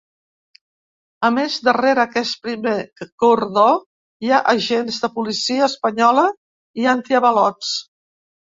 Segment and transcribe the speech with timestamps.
[1.27, 2.73] A més, darrere aquest primer
[3.25, 3.67] cordó
[4.27, 6.25] hi ha agents de policia espanyola
[6.85, 7.77] i antiavalots.